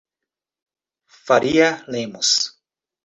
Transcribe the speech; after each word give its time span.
Faria 1.27 1.69
Lemos 1.85 2.57